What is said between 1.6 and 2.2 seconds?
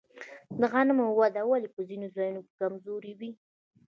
په ځینو